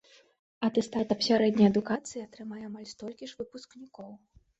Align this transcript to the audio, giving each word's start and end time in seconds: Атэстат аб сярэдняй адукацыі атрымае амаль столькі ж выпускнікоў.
Атэстат 0.67 1.09
аб 1.15 1.19
сярэдняй 1.27 1.67
адукацыі 1.71 2.23
атрымае 2.27 2.63
амаль 2.69 2.87
столькі 2.93 3.29
ж 3.33 3.39
выпускнікоў. 3.43 4.09